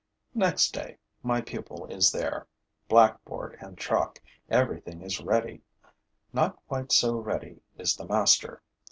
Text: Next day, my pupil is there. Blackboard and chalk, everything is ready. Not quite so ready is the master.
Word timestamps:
Next 0.33 0.73
day, 0.73 0.97
my 1.21 1.41
pupil 1.41 1.85
is 1.85 2.11
there. 2.11 2.47
Blackboard 2.87 3.55
and 3.61 3.77
chalk, 3.77 4.19
everything 4.49 5.03
is 5.03 5.21
ready. 5.21 5.61
Not 6.33 6.57
quite 6.67 6.91
so 6.91 7.17
ready 7.17 7.61
is 7.77 7.95
the 7.95 8.07
master. 8.07 8.63